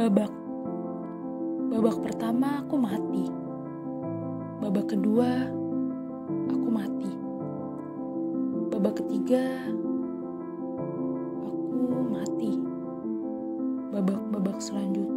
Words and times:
babak. 0.00 0.32
Babak 1.68 1.96
pertama 2.00 2.64
aku 2.64 2.80
mati. 2.80 3.28
Babak 4.64 4.96
kedua 4.96 5.28
aku 6.48 6.68
mati. 6.72 7.12
Babak 8.72 9.04
ketiga 9.04 9.44
aku 11.44 12.00
mati. 12.08 12.52
Babak-babak 13.92 14.56
selanjutnya 14.64 15.09